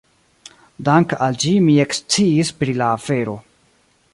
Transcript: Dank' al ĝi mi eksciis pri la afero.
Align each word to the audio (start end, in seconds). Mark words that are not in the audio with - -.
Dank' 0.87 1.13
al 1.27 1.37
ĝi 1.43 1.53
mi 1.67 1.75
eksciis 1.83 2.53
pri 2.63 2.77
la 2.81 2.89
afero. 2.95 3.37